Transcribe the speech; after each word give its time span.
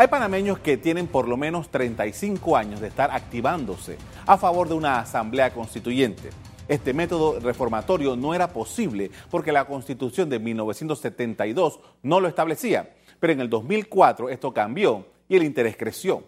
Hay 0.00 0.08
panameños 0.08 0.58
que 0.60 0.78
tienen 0.78 1.08
por 1.08 1.28
lo 1.28 1.36
menos 1.36 1.68
35 1.68 2.56
años 2.56 2.80
de 2.80 2.88
estar 2.88 3.10
activándose 3.10 3.98
a 4.26 4.38
favor 4.38 4.66
de 4.66 4.72
una 4.72 4.98
asamblea 4.98 5.52
constituyente. 5.52 6.30
Este 6.68 6.94
método 6.94 7.38
reformatorio 7.38 8.16
no 8.16 8.32
era 8.32 8.50
posible 8.50 9.10
porque 9.30 9.52
la 9.52 9.66
constitución 9.66 10.30
de 10.30 10.38
1972 10.38 11.80
no 12.02 12.18
lo 12.18 12.28
establecía, 12.28 12.94
pero 13.18 13.34
en 13.34 13.40
el 13.42 13.50
2004 13.50 14.30
esto 14.30 14.54
cambió 14.54 15.04
y 15.28 15.36
el 15.36 15.42
interés 15.42 15.76
creció. 15.76 16.24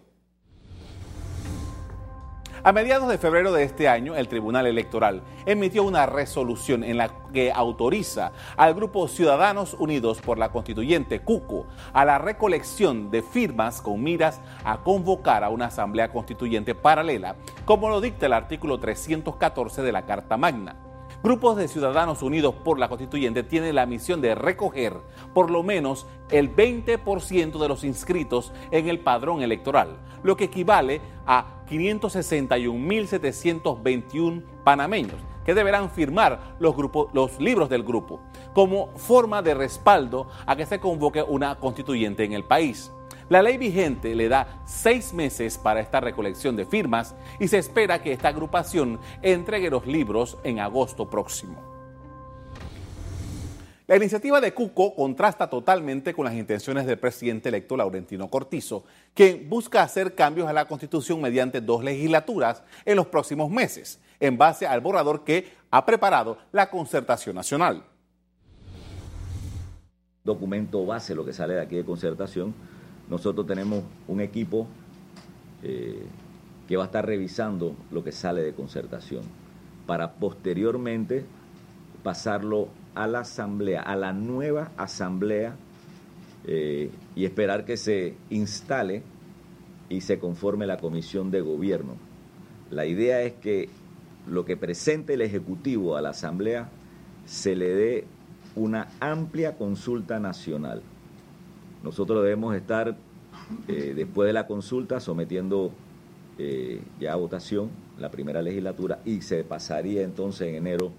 A 2.65 2.71
mediados 2.71 3.09
de 3.09 3.19
febrero 3.19 3.51
de 3.51 3.65
este 3.65 3.89
año, 3.89 4.15
el 4.15 4.29
Tribunal 4.29 4.69
Electoral 4.69 5.23
emitió 5.47 5.83
una 5.83 6.07
resolución 6.07 6.85
en 6.85 6.97
la 6.97 7.11
que 7.33 7.51
autoriza 7.51 8.31
al 8.57 8.75
grupo 8.75 9.09
Ciudadanos 9.09 9.75
Unidos 9.81 10.21
por 10.21 10.39
la 10.39 10.53
Constituyente 10.53 11.19
CUCO 11.19 11.67
a 11.93 12.05
la 12.05 12.19
recolección 12.19 13.11
de 13.11 13.23
firmas 13.23 13.83
con 13.83 14.01
miras 14.01 14.41
a 14.63 14.79
convocar 14.85 15.43
a 15.43 15.49
una 15.49 15.67
asamblea 15.67 16.13
constituyente 16.13 16.77
paralela, 16.77 17.35
como 17.65 17.89
lo 17.89 18.01
dicta 18.01 18.27
el 18.27 18.33
artículo 18.33 18.79
314 18.79 19.83
de 19.83 19.91
la 19.91 20.07
Carta 20.07 20.37
Magna. 20.37 20.92
Grupos 21.23 21.57
de 21.57 21.69
Ciudadanos 21.69 22.21
Unidos 22.21 22.53
por 22.65 22.81
la 22.81 22.89
Constituyente 22.89 23.45
tienen 23.45 23.77
la 23.77 23.87
misión 23.87 24.21
de 24.21 24.35
recoger 24.35 24.97
por 25.33 25.53
lo 25.53 25.63
menos 25.63 26.05
el 26.31 26.53
20% 26.53 27.61
de 27.61 27.69
los 27.69 27.85
inscritos 27.85 28.53
en 28.73 28.89
el 28.89 28.99
padrón 28.99 29.41
electoral, 29.41 29.99
lo 30.25 30.37
que 30.37 30.43
equivale 30.45 31.01
a 31.25 31.63
561.721 31.71 34.43
panameños 34.65 35.15
que 35.45 35.55
deberán 35.55 35.91
firmar 35.91 36.57
los, 36.59 36.75
grupos, 36.75 37.11
los 37.13 37.41
libros 37.41 37.69
del 37.69 37.85
grupo 37.85 38.19
como 38.53 38.89
forma 38.97 39.43
de 39.43 39.55
respaldo 39.55 40.27
a 40.45 40.57
que 40.57 40.67
se 40.67 40.81
convoque 40.81 41.23
una 41.23 41.55
constituyente 41.55 42.25
en 42.25 42.33
el 42.33 42.43
país. 42.45 42.91
La 43.29 43.43
ley 43.43 43.57
vigente 43.57 44.15
le 44.15 44.29
da 44.29 44.63
seis 44.67 45.13
meses 45.13 45.59
para 45.59 45.81
esta 45.81 46.01
recolección 46.01 46.57
de 46.57 46.67
firmas 46.67 47.15
y 47.39 47.49
se 47.49 47.59
espera 47.59 48.03
que 48.03 48.13
esta 48.13 48.29
agrupación 48.29 49.01
entregue 49.23 49.71
los 49.71 49.87
libros 49.87 50.39
en 50.45 50.61
agosto 50.61 51.09
próximo. 51.09 51.73
La 53.89 53.97
iniciativa 53.97 54.41
de 54.41 54.55
Cuco 54.55 54.95
contrasta 54.95 55.51
totalmente 55.51 56.15
con 56.15 56.25
las 56.25 56.35
intenciones 56.35 56.87
del 56.87 56.99
presidente 56.99 57.49
electo 57.49 57.77
Laurentino 57.77 58.31
Cortizo, 58.31 58.85
quien 59.13 59.51
busca 59.51 59.83
hacer 59.83 60.15
cambios 60.15 60.49
a 60.49 60.53
la 60.53 60.67
Constitución 60.67 61.21
mediante 61.21 61.61
dos 61.61 61.85
legislaturas 61.85 62.63
en 62.85 62.97
los 62.97 63.09
próximos 63.09 63.51
meses, 63.51 64.01
en 64.21 64.39
base 64.39 64.67
al 64.67 64.81
borrador 64.81 65.25
que 65.25 65.53
ha 65.71 65.85
preparado 65.85 66.39
la 66.53 66.71
Concertación 66.71 67.35
Nacional. 67.35 67.85
Documento 70.25 70.87
base, 70.87 71.15
lo 71.15 71.25
que 71.25 71.33
sale 71.33 71.55
de 71.55 71.61
aquí 71.61 71.77
de 71.77 71.85
concertación, 71.85 72.55
nosotros 73.13 73.47
tenemos 73.47 73.85
un 74.09 74.23
equipo 74.23 74.67
eh, 75.63 76.03
que 76.67 76.79
va 76.79 76.85
a 76.85 76.87
estar 76.87 77.05
revisando 77.05 77.77
lo 77.91 78.03
que 78.03 78.11
sale 78.11 78.41
de 78.41 78.55
concertación 78.55 79.23
para 79.87 80.15
posteriormente 80.15 81.27
pasarlo 82.03 82.69
a 82.95 83.07
la 83.07 83.21
asamblea, 83.21 83.83
a 83.83 83.97
la 83.97 84.15
nueva 84.15 84.73
asamblea 84.79 85.57
eh, 86.47 86.91
y 87.15 87.27
esperar 87.27 87.67
que 87.67 87.77
se 87.77 88.15
instale 88.31 89.03
y 89.91 90.01
se 90.01 90.19
conforme 90.19 90.67
la 90.67 90.79
comisión 90.79 91.31
de 91.31 91.43
gobierno. 91.43 91.97
La 92.71 92.87
idea 92.87 93.21
es 93.21 93.35
que 93.35 93.69
lo 94.27 94.47
que 94.47 94.57
presente 94.57 95.15
el 95.15 95.21
Ejecutivo 95.21 95.99
a 95.99 96.01
la 96.01 96.11
asamblea 96.11 96.71
se 97.27 97.57
le 97.57 97.69
dé 97.75 98.05
una 98.57 98.89
amplia 99.01 99.59
consulta 99.59 100.19
nacional 100.19 100.81
nosotros 101.83 102.23
debemos 102.23 102.55
estar, 102.55 102.97
eh, 103.69 103.93
después 103.95 104.27
de 104.27 104.33
la 104.33 104.47
consulta, 104.47 105.01
sometiendo 105.01 105.73
eh, 106.39 106.81
ya 106.99 107.13
a 107.13 107.17
votación 107.17 107.71
la 107.99 108.11
primera 108.11 108.41
legislatura 108.43 109.01
y 109.05 109.21
se 109.21 109.45
pasaría 109.45 110.03
entonces 110.03 110.49
en 110.49 110.55
enero 110.57 110.93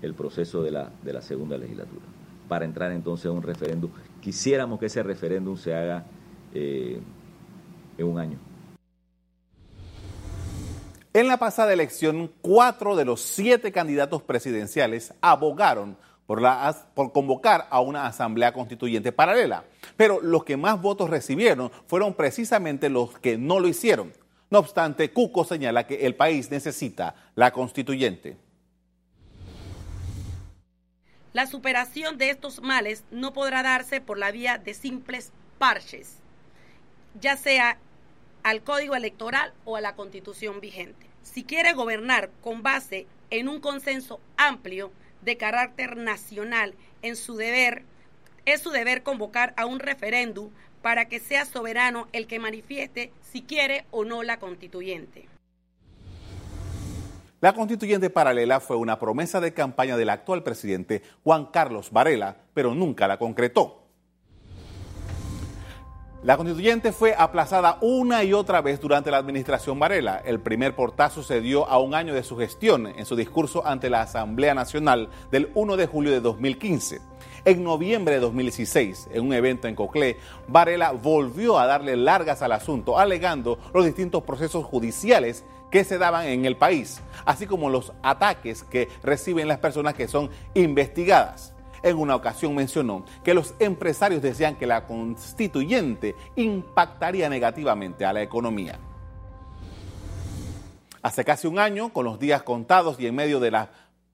el 0.00 0.14
proceso 0.14 0.62
de 0.62 0.70
la, 0.70 0.90
de 1.02 1.12
la 1.12 1.22
segunda 1.22 1.58
legislatura 1.58 2.02
para 2.48 2.64
entrar 2.64 2.90
entonces 2.92 3.26
a 3.26 3.30
un 3.30 3.42
referéndum. 3.42 3.90
Quisiéramos 4.20 4.80
que 4.80 4.86
ese 4.86 5.02
referéndum 5.02 5.56
se 5.56 5.74
haga 5.74 6.04
eh, 6.54 7.00
en 7.98 8.06
un 8.06 8.18
año. 8.18 8.38
En 11.12 11.28
la 11.28 11.38
pasada 11.38 11.72
elección, 11.72 12.30
cuatro 12.40 12.96
de 12.96 13.04
los 13.04 13.20
siete 13.20 13.72
candidatos 13.72 14.22
presidenciales 14.22 15.12
abogaron 15.20 15.96
por, 16.28 16.42
la, 16.42 16.76
por 16.92 17.10
convocar 17.12 17.66
a 17.70 17.80
una 17.80 18.06
asamblea 18.06 18.52
constituyente 18.52 19.12
paralela. 19.12 19.64
Pero 19.96 20.20
los 20.20 20.44
que 20.44 20.58
más 20.58 20.78
votos 20.78 21.08
recibieron 21.08 21.72
fueron 21.86 22.12
precisamente 22.12 22.90
los 22.90 23.18
que 23.18 23.38
no 23.38 23.58
lo 23.60 23.66
hicieron. 23.66 24.12
No 24.50 24.58
obstante, 24.58 25.10
Cuco 25.10 25.46
señala 25.46 25.86
que 25.86 26.04
el 26.04 26.14
país 26.14 26.50
necesita 26.50 27.14
la 27.34 27.50
constituyente. 27.50 28.36
La 31.32 31.46
superación 31.46 32.18
de 32.18 32.28
estos 32.28 32.60
males 32.60 33.04
no 33.10 33.32
podrá 33.32 33.62
darse 33.62 34.02
por 34.02 34.18
la 34.18 34.30
vía 34.30 34.58
de 34.58 34.74
simples 34.74 35.32
parches, 35.58 36.16
ya 37.18 37.38
sea 37.38 37.78
al 38.42 38.60
código 38.60 38.94
electoral 38.94 39.54
o 39.64 39.76
a 39.76 39.80
la 39.80 39.94
constitución 39.94 40.60
vigente. 40.60 41.06
Si 41.22 41.44
quiere 41.44 41.72
gobernar 41.72 42.28
con 42.42 42.62
base 42.62 43.06
en 43.30 43.48
un 43.48 43.60
consenso 43.60 44.20
amplio, 44.36 44.92
de 45.22 45.36
carácter 45.36 45.96
nacional 45.96 46.74
en 47.02 47.16
su 47.16 47.36
deber, 47.36 47.82
es 48.46 48.60
su 48.60 48.70
deber 48.70 49.02
convocar 49.02 49.54
a 49.56 49.66
un 49.66 49.78
referéndum 49.78 50.50
para 50.82 51.06
que 51.06 51.20
sea 51.20 51.44
soberano 51.44 52.08
el 52.12 52.26
que 52.26 52.38
manifieste 52.38 53.12
si 53.20 53.42
quiere 53.42 53.84
o 53.90 54.04
no 54.04 54.22
la 54.22 54.38
constituyente. 54.38 55.28
La 57.40 57.52
constituyente 57.52 58.10
paralela 58.10 58.58
fue 58.58 58.76
una 58.76 58.98
promesa 58.98 59.40
de 59.40 59.54
campaña 59.54 59.96
del 59.96 60.10
actual 60.10 60.42
presidente 60.42 61.02
Juan 61.22 61.46
Carlos 61.46 61.92
Varela, 61.92 62.36
pero 62.52 62.74
nunca 62.74 63.06
la 63.06 63.16
concretó. 63.16 63.77
La 66.24 66.36
constituyente 66.36 66.90
fue 66.90 67.14
aplazada 67.16 67.78
una 67.80 68.24
y 68.24 68.32
otra 68.32 68.60
vez 68.60 68.80
durante 68.80 69.12
la 69.12 69.18
administración 69.18 69.78
Varela. 69.78 70.20
El 70.24 70.40
primer 70.40 70.74
portazo 70.74 71.22
se 71.22 71.40
dio 71.40 71.68
a 71.68 71.78
un 71.78 71.94
año 71.94 72.12
de 72.12 72.24
su 72.24 72.36
gestión 72.36 72.88
en 72.88 73.06
su 73.06 73.14
discurso 73.14 73.64
ante 73.64 73.88
la 73.88 74.02
Asamblea 74.02 74.52
Nacional 74.52 75.10
del 75.30 75.52
1 75.54 75.76
de 75.76 75.86
julio 75.86 76.10
de 76.10 76.20
2015. 76.20 77.00
En 77.44 77.62
noviembre 77.62 78.14
de 78.14 78.20
2016, 78.20 79.10
en 79.12 79.26
un 79.26 79.32
evento 79.32 79.68
en 79.68 79.76
Coclé, 79.76 80.16
Varela 80.48 80.90
volvió 80.90 81.56
a 81.56 81.66
darle 81.66 81.96
largas 81.96 82.42
al 82.42 82.50
asunto, 82.50 82.98
alegando 82.98 83.60
los 83.72 83.84
distintos 83.84 84.24
procesos 84.24 84.64
judiciales 84.64 85.44
que 85.70 85.84
se 85.84 85.98
daban 85.98 86.26
en 86.26 86.46
el 86.46 86.56
país, 86.56 87.00
así 87.26 87.46
como 87.46 87.70
los 87.70 87.92
ataques 88.02 88.64
que 88.64 88.88
reciben 89.04 89.46
las 89.46 89.58
personas 89.58 89.94
que 89.94 90.08
son 90.08 90.30
investigadas. 90.54 91.54
En 91.82 91.96
una 91.96 92.16
ocasión 92.16 92.54
mencionó 92.54 93.04
que 93.24 93.34
los 93.34 93.54
empresarios 93.58 94.22
decían 94.22 94.56
que 94.56 94.66
la 94.66 94.86
constituyente 94.86 96.14
impactaría 96.36 97.28
negativamente 97.28 98.04
a 98.04 98.12
la 98.12 98.22
economía. 98.22 98.78
Hace 101.02 101.24
casi 101.24 101.46
un 101.46 101.58
año, 101.58 101.92
con 101.92 102.04
los 102.04 102.18
días 102.18 102.42
contados 102.42 102.98
y 102.98 103.06
en 103.06 103.14
medio 103.14 103.40
de 103.40 103.52
las 103.52 103.68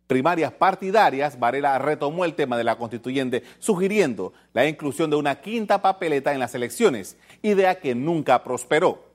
primarias 0.06 0.52
partidarias, 0.52 1.38
Varela 1.38 1.78
retomó 1.78 2.24
el 2.24 2.34
tema 2.34 2.58
de 2.58 2.64
la 2.64 2.76
constituyente, 2.76 3.42
sugiriendo 3.58 4.32
la 4.52 4.66
inclusión 4.66 5.10
de 5.10 5.16
una 5.16 5.40
quinta 5.40 5.80
papeleta 5.80 6.32
en 6.32 6.40
las 6.40 6.54
elecciones, 6.54 7.16
idea 7.42 7.80
que 7.80 7.94
nunca 7.94 8.44
prosperó. 8.44 9.14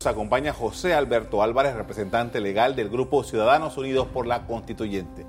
Nos 0.00 0.06
acompaña 0.06 0.52
José 0.52 0.94
Alberto 0.94 1.42
Álvarez, 1.42 1.74
representante 1.74 2.40
legal 2.40 2.76
del 2.76 2.88
Grupo 2.88 3.24
Ciudadanos 3.24 3.76
Unidos 3.76 4.06
por 4.06 4.26
la 4.26 4.46
Constituyente. 4.46 5.26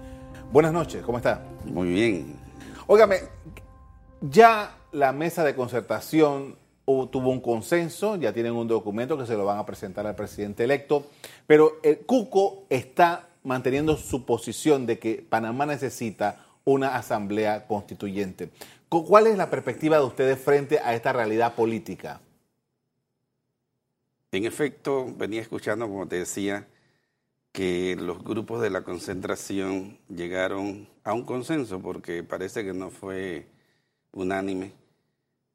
Buenas 0.49 0.71
noches, 0.71 1.03
¿cómo 1.03 1.17
está? 1.17 1.43
Muy 1.65 1.89
bien. 1.89 2.33
Óigame, 2.87 3.17
ya 4.21 4.77
la 4.93 5.11
mesa 5.11 5.43
de 5.43 5.53
concertación 5.53 6.55
tuvo 6.85 7.31
un 7.31 7.41
consenso, 7.41 8.15
ya 8.15 8.31
tienen 8.31 8.53
un 8.53 8.65
documento 8.65 9.17
que 9.17 9.25
se 9.25 9.35
lo 9.35 9.43
van 9.43 9.59
a 9.59 9.65
presentar 9.65 10.07
al 10.07 10.15
presidente 10.15 10.63
electo, 10.63 11.05
pero 11.47 11.79
el 11.83 11.99
Cuco 11.99 12.63
está 12.69 13.27
manteniendo 13.43 13.97
su 13.97 14.25
posición 14.25 14.85
de 14.85 14.99
que 14.99 15.15
Panamá 15.29 15.65
necesita 15.65 16.45
una 16.63 16.95
asamblea 16.95 17.67
constituyente. 17.67 18.49
¿Cuál 18.87 19.27
es 19.27 19.37
la 19.37 19.49
perspectiva 19.49 19.97
de 19.97 20.05
ustedes 20.05 20.39
frente 20.39 20.79
a 20.79 20.95
esta 20.95 21.11
realidad 21.11 21.55
política? 21.55 22.21
En 24.31 24.45
efecto, 24.45 25.07
venía 25.17 25.41
escuchando, 25.41 25.89
como 25.89 26.07
te 26.07 26.15
decía, 26.15 26.67
que 27.57 27.95
los 27.95 28.23
grupos 28.23 28.61
de 28.61 28.69
la 28.69 28.83
concentración 28.83 29.97
llegaron 30.09 30.87
a 31.03 31.13
un 31.13 31.25
consenso, 31.25 31.81
porque 31.81 32.21
parece 32.21 32.63
que 32.63 32.71
no 32.71 32.91
fue 32.91 33.47
unánime. 34.11 34.73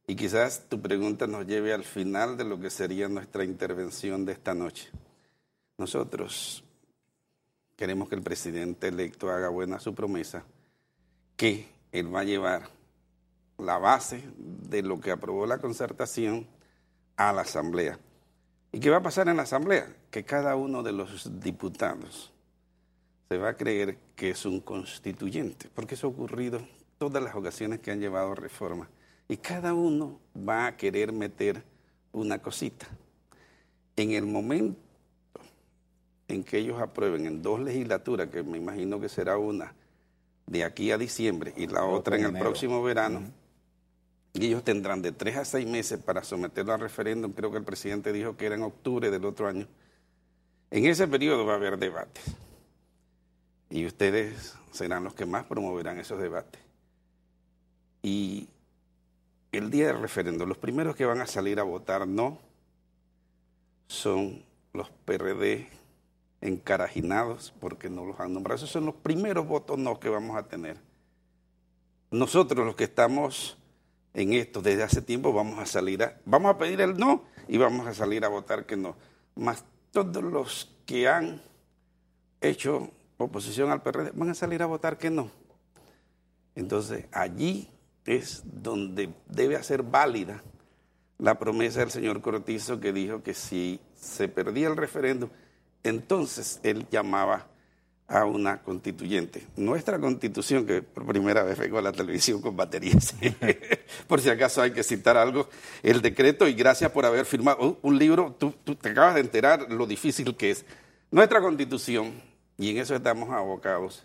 Y 0.08 0.16
quizás 0.16 0.68
tu 0.68 0.82
pregunta 0.82 1.28
nos 1.28 1.46
lleve 1.46 1.72
al 1.72 1.84
final 1.84 2.36
de 2.36 2.42
lo 2.42 2.58
que 2.58 2.70
sería 2.70 3.08
nuestra 3.08 3.44
intervención 3.44 4.24
de 4.24 4.32
esta 4.32 4.52
noche. 4.52 4.90
Nosotros 5.78 6.64
queremos 7.76 8.08
que 8.08 8.16
el 8.16 8.22
presidente 8.22 8.88
electo 8.88 9.30
haga 9.30 9.48
buena 9.48 9.78
su 9.78 9.94
promesa, 9.94 10.42
que 11.36 11.68
él 11.92 12.12
va 12.12 12.22
a 12.22 12.24
llevar 12.24 12.68
la 13.58 13.78
base 13.78 14.24
de 14.36 14.82
lo 14.82 15.00
que 15.00 15.12
aprobó 15.12 15.46
la 15.46 15.58
concertación 15.58 16.48
a 17.14 17.32
la 17.32 17.42
Asamblea. 17.42 17.96
¿Y 18.72 18.80
qué 18.80 18.88
va 18.88 18.96
a 18.96 19.02
pasar 19.02 19.28
en 19.28 19.36
la 19.36 19.42
Asamblea? 19.42 19.94
Que 20.10 20.24
cada 20.24 20.56
uno 20.56 20.82
de 20.82 20.92
los 20.92 21.40
diputados 21.40 22.32
se 23.28 23.36
va 23.36 23.50
a 23.50 23.56
creer 23.56 23.98
que 24.16 24.30
es 24.30 24.46
un 24.46 24.60
constituyente, 24.60 25.68
porque 25.74 25.94
eso 25.94 26.06
ha 26.06 26.10
ocurrido 26.10 26.66
todas 26.96 27.22
las 27.22 27.34
ocasiones 27.34 27.80
que 27.80 27.90
han 27.90 28.00
llevado 28.00 28.34
reforma. 28.34 28.88
Y 29.28 29.36
cada 29.36 29.74
uno 29.74 30.18
va 30.36 30.66
a 30.66 30.76
querer 30.76 31.12
meter 31.12 31.62
una 32.12 32.40
cosita. 32.40 32.86
En 33.96 34.12
el 34.12 34.24
momento 34.24 34.80
en 36.28 36.42
que 36.42 36.58
ellos 36.58 36.80
aprueben 36.80 37.26
en 37.26 37.42
dos 37.42 37.60
legislaturas, 37.60 38.30
que 38.30 38.42
me 38.42 38.56
imagino 38.56 38.98
que 39.00 39.08
será 39.10 39.36
una 39.36 39.74
de 40.46 40.64
aquí 40.64 40.90
a 40.90 40.98
diciembre 40.98 41.52
y 41.56 41.66
la 41.66 41.84
otra 41.84 42.16
en 42.16 42.24
el 42.24 42.38
próximo 42.38 42.82
verano, 42.82 43.22
y 44.34 44.46
ellos 44.46 44.64
tendrán 44.64 45.02
de 45.02 45.12
tres 45.12 45.36
a 45.36 45.44
seis 45.44 45.66
meses 45.66 46.00
para 46.00 46.24
someterlo 46.24 46.72
al 46.72 46.80
referéndum, 46.80 47.32
creo 47.32 47.50
que 47.50 47.58
el 47.58 47.64
presidente 47.64 48.12
dijo 48.12 48.36
que 48.36 48.46
era 48.46 48.54
en 48.54 48.62
octubre 48.62 49.10
del 49.10 49.24
otro 49.24 49.46
año. 49.46 49.66
En 50.70 50.86
ese 50.86 51.06
periodo 51.06 51.44
va 51.44 51.52
a 51.52 51.56
haber 51.56 51.78
debates 51.78 52.24
y 53.68 53.84
ustedes 53.86 54.54
serán 54.70 55.04
los 55.04 55.14
que 55.14 55.26
más 55.26 55.44
promoverán 55.44 55.98
esos 55.98 56.20
debates. 56.20 56.60
Y 58.02 58.48
el 59.52 59.70
día 59.70 59.88
del 59.88 60.00
referéndum, 60.00 60.48
los 60.48 60.58
primeros 60.58 60.96
que 60.96 61.04
van 61.04 61.20
a 61.20 61.26
salir 61.26 61.60
a 61.60 61.62
votar 61.62 62.08
no 62.08 62.38
son 63.86 64.42
los 64.72 64.88
PRD 65.04 65.68
encarajinados 66.40 67.52
porque 67.60 67.90
no 67.90 68.04
los 68.04 68.18
han 68.18 68.32
nombrado. 68.32 68.56
Esos 68.56 68.70
son 68.70 68.86
los 68.86 68.94
primeros 68.94 69.46
votos 69.46 69.78
no 69.78 70.00
que 70.00 70.08
vamos 70.08 70.36
a 70.36 70.48
tener. 70.48 70.78
Nosotros 72.10 72.66
los 72.66 72.74
que 72.76 72.84
estamos 72.84 73.56
en 74.14 74.32
esto 74.34 74.60
desde 74.60 74.82
hace 74.82 75.02
tiempo 75.02 75.32
vamos 75.32 75.58
a 75.58 75.66
salir 75.66 76.02
a, 76.02 76.20
vamos 76.24 76.54
a 76.54 76.58
pedir 76.58 76.80
el 76.80 76.96
no 76.96 77.24
y 77.48 77.58
vamos 77.58 77.86
a 77.86 77.94
salir 77.94 78.24
a 78.24 78.28
votar 78.28 78.66
que 78.66 78.76
no. 78.76 78.96
Más 79.34 79.64
todos 79.90 80.22
los 80.22 80.74
que 80.86 81.08
han 81.08 81.42
hecho 82.40 82.90
oposición 83.18 83.70
al 83.70 83.82
PRD 83.82 84.10
van 84.14 84.30
a 84.30 84.34
salir 84.34 84.62
a 84.62 84.66
votar 84.66 84.98
que 84.98 85.10
no. 85.10 85.30
Entonces 86.54 87.06
allí 87.12 87.70
es 88.04 88.42
donde 88.44 89.10
debe 89.28 89.56
hacer 89.56 89.82
válida 89.82 90.42
la 91.18 91.38
promesa 91.38 91.80
del 91.80 91.90
señor 91.90 92.20
Cortizo 92.20 92.80
que 92.80 92.92
dijo 92.92 93.22
que 93.22 93.32
si 93.32 93.80
se 93.94 94.28
perdía 94.28 94.68
el 94.68 94.76
referéndum, 94.76 95.30
entonces 95.84 96.60
él 96.62 96.86
llamaba 96.90 97.46
a 98.12 98.26
una 98.26 98.58
constituyente. 98.58 99.42
Nuestra 99.56 99.98
constitución, 99.98 100.66
que 100.66 100.82
por 100.82 101.06
primera 101.06 101.42
vez 101.42 101.58
vengo 101.58 101.78
a 101.78 101.82
la 101.82 101.92
televisión 101.92 102.42
con 102.42 102.54
baterías, 102.54 103.14
por 104.06 104.20
si 104.20 104.28
acaso 104.28 104.60
hay 104.60 104.72
que 104.72 104.82
citar 104.82 105.16
algo, 105.16 105.48
el 105.82 106.02
decreto, 106.02 106.46
y 106.46 106.52
gracias 106.52 106.90
por 106.90 107.06
haber 107.06 107.24
firmado 107.24 107.78
un 107.80 107.98
libro, 107.98 108.36
tú, 108.38 108.52
tú, 108.64 108.74
te 108.74 108.90
acabas 108.90 109.14
de 109.14 109.22
enterar 109.22 109.72
lo 109.72 109.86
difícil 109.86 110.36
que 110.36 110.50
es. 110.50 110.66
Nuestra 111.10 111.40
constitución, 111.40 112.12
y 112.58 112.70
en 112.70 112.78
eso 112.78 112.94
estamos 112.94 113.30
abocados, 113.30 114.04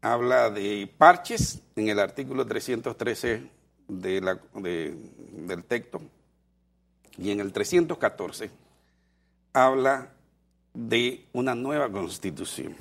habla 0.00 0.48
de 0.48 0.90
parches 0.96 1.60
en 1.76 1.88
el 1.88 1.98
artículo 1.98 2.46
313 2.46 3.42
de 3.88 4.20
la, 4.22 4.40
del 4.54 5.64
texto, 5.64 6.00
y 7.18 7.30
en 7.30 7.40
el 7.40 7.52
314 7.52 8.50
habla 9.52 10.08
de 10.72 11.26
una 11.34 11.54
nueva 11.54 11.92
constitución 11.92 12.74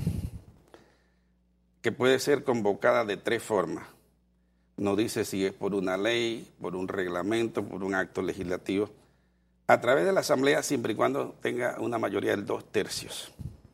que 1.82 1.92
puede 1.92 2.20
ser 2.20 2.44
convocada 2.44 3.06
de 3.06 3.18
tres 3.18 3.42
formas. 3.42 3.88
No 4.78 4.96
dice 4.96 5.26
si 5.26 5.46
es 5.46 5.54
por 5.54 5.76
una 5.76 5.98
ley, 5.98 6.52
por 6.60 6.76
un 6.76 6.88
reglamento, 6.88 7.64
por 7.64 7.84
un 7.84 7.96
acto 7.96 8.22
legislativo, 8.22 8.90
a 9.68 9.80
través 9.80 10.06
de 10.06 10.12
la 10.12 10.22
Asamblea 10.22 10.64
siempre 10.64 10.94
y 10.94 10.96
cuando 10.96 11.36
tenga 11.42 11.80
una 11.80 11.98
mayoría 11.98 12.32
del 12.32 12.46
dos 12.46 12.66
tercios, 12.72 13.32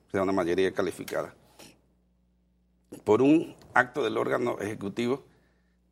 o 0.08 0.12
sea, 0.12 0.24
una 0.24 0.32
mayoría 0.32 0.72
calificada. 0.74 1.34
Por 3.04 3.22
un 3.22 3.56
acto 3.74 4.04
del 4.04 4.18
órgano 4.18 4.60
ejecutivo, 4.60 5.24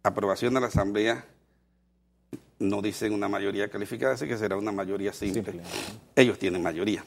aprobación 0.04 0.54
de 0.54 0.62
la 0.62 0.68
Asamblea, 0.68 1.26
no 2.60 2.82
dicen 2.82 3.14
una 3.14 3.28
mayoría 3.28 3.70
calificada, 3.70 4.14
así 4.14 4.28
que 4.28 4.38
será 4.38 4.56
una 4.56 4.72
mayoría 4.72 5.12
simple. 5.12 5.62
Ellos 6.16 6.40
tienen 6.40 6.62
mayoría. 6.62 7.04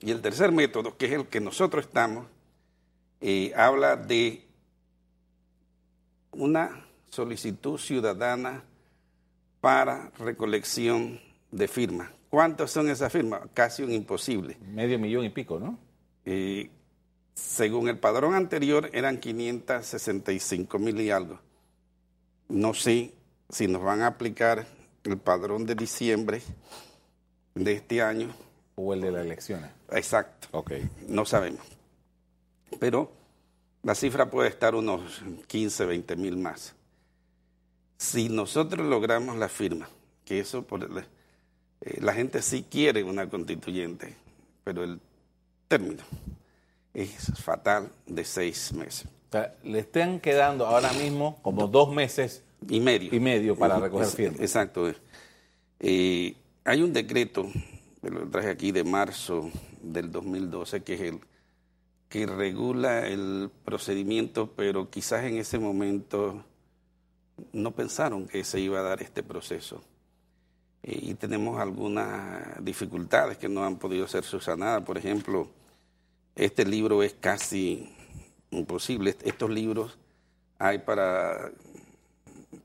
Y 0.00 0.10
el 0.10 0.20
tercer 0.20 0.50
método, 0.50 0.96
que 0.96 1.06
es 1.06 1.12
el 1.12 1.26
que 1.26 1.40
nosotros 1.40 1.86
estamos, 1.86 2.26
eh, 3.26 3.54
habla 3.56 3.96
de 3.96 4.44
una 6.32 6.84
solicitud 7.08 7.78
ciudadana 7.78 8.62
para 9.62 10.10
recolección 10.18 11.18
de 11.50 11.66
firmas. 11.66 12.10
¿Cuántas 12.28 12.70
son 12.70 12.90
esas 12.90 13.10
firmas? 13.10 13.40
Casi 13.54 13.82
un 13.82 13.92
imposible. 13.92 14.58
Medio 14.60 14.98
millón 14.98 15.24
y 15.24 15.30
pico, 15.30 15.58
¿no? 15.58 15.78
Eh, 16.26 16.68
según 17.32 17.88
el 17.88 17.98
padrón 17.98 18.34
anterior 18.34 18.90
eran 18.92 19.16
565 19.16 20.78
mil 20.78 21.00
y 21.00 21.10
algo. 21.10 21.40
No 22.50 22.74
sé 22.74 23.14
si 23.48 23.68
nos 23.68 23.82
van 23.82 24.02
a 24.02 24.08
aplicar 24.08 24.66
el 25.04 25.16
padrón 25.16 25.64
de 25.64 25.74
diciembre 25.74 26.42
de 27.54 27.72
este 27.72 28.02
año 28.02 28.34
o 28.74 28.92
el 28.92 29.00
de 29.00 29.12
las 29.12 29.24
elecciones. 29.24 29.70
Exacto. 29.92 30.48
Ok. 30.52 30.72
No 31.08 31.24
sabemos. 31.24 31.73
Pero 32.78 33.10
la 33.82 33.94
cifra 33.94 34.30
puede 34.30 34.48
estar 34.48 34.74
unos 34.74 35.22
15, 35.46 35.86
20 35.86 36.16
mil 36.16 36.36
más. 36.36 36.74
Si 37.96 38.28
nosotros 38.28 38.86
logramos 38.86 39.36
la 39.36 39.48
firma, 39.48 39.88
que 40.24 40.40
eso 40.40 40.62
por 40.62 40.84
eh, 40.84 42.00
la 42.00 42.12
gente 42.12 42.42
sí 42.42 42.64
quiere 42.68 43.02
una 43.02 43.28
constituyente, 43.28 44.14
pero 44.64 44.84
el 44.84 45.00
término 45.68 46.02
es 46.92 47.32
fatal 47.40 47.90
de 48.06 48.24
seis 48.24 48.72
meses. 48.72 49.06
O 49.28 49.32
sea, 49.32 49.54
le 49.64 49.80
están 49.80 50.20
quedando 50.20 50.66
ahora 50.66 50.92
mismo 50.92 51.38
como 51.42 51.66
dos 51.66 51.92
meses 51.92 52.42
y 52.68 52.80
medio, 52.80 53.14
y 53.14 53.20
medio 53.20 53.56
para 53.56 53.78
recoger 53.78 54.06
firmas. 54.06 54.40
Exacto. 54.40 54.92
Eh, 55.80 56.34
hay 56.64 56.82
un 56.82 56.92
decreto 56.92 57.48
lo 58.10 58.28
traje 58.28 58.50
aquí 58.50 58.72
de 58.72 58.84
marzo 58.84 59.50
del 59.82 60.10
2012, 60.10 60.82
que 60.82 60.94
es 60.94 61.00
el 61.00 61.20
que 62.08 62.26
regula 62.26 63.06
el 63.08 63.50
procedimiento, 63.64 64.52
pero 64.54 64.90
quizás 64.90 65.24
en 65.24 65.38
ese 65.38 65.58
momento 65.58 66.44
no 67.52 67.72
pensaron 67.72 68.26
que 68.26 68.44
se 68.44 68.60
iba 68.60 68.80
a 68.80 68.82
dar 68.82 69.02
este 69.02 69.22
proceso. 69.22 69.82
Y 70.82 71.14
tenemos 71.14 71.60
algunas 71.60 72.62
dificultades 72.62 73.38
que 73.38 73.48
no 73.48 73.64
han 73.64 73.78
podido 73.78 74.06
ser 74.06 74.22
subsanadas. 74.24 74.82
Por 74.82 74.98
ejemplo, 74.98 75.48
este 76.36 76.64
libro 76.64 77.02
es 77.02 77.14
casi 77.14 77.90
imposible. 78.50 79.16
Estos 79.24 79.50
libros 79.50 79.98
hay 80.58 80.78
para 80.78 81.50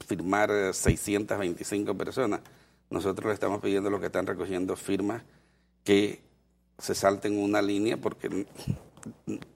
firmar 0.06 0.52
625 0.74 1.96
personas 1.96 2.42
nosotros 2.90 3.28
le 3.28 3.34
estamos 3.34 3.62
pidiendo 3.62 3.90
a 3.90 3.92
los 3.92 4.00
que 4.00 4.08
están 4.08 4.26
recogiendo 4.26 4.76
firmas 4.76 5.22
que 5.84 6.22
se 6.78 6.96
salten 6.96 7.38
una 7.38 7.62
línea 7.62 7.98
porque 7.98 8.48